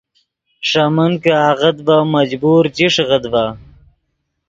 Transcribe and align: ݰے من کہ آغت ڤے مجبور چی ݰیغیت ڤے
ݰے 0.69 0.85
من 0.95 1.11
کہ 1.23 1.31
آغت 1.49 1.75
ڤے 1.87 1.97
مجبور 2.15 2.63
چی 2.75 2.85
ݰیغیت 2.93 3.23
ڤے 3.33 3.45